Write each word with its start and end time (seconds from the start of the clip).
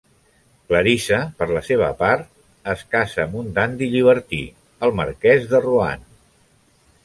Clarissa, 0.69 1.19
per 1.41 1.47
la 1.57 1.61
seva 1.67 1.89
part, 1.99 2.25
es 2.75 2.81
casa 2.95 3.23
amb 3.27 3.37
un 3.43 3.53
dandi 3.61 3.93
llibertí, 3.95 4.43
el 4.89 4.99
marquès 5.03 5.49
de 5.53 5.65
Rohan. 5.69 6.13